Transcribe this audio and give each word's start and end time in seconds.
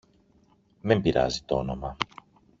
Δεν 0.81 1.01
πειράζει 1.01 1.41
τ' 1.45 1.51
όνομα 1.51 1.97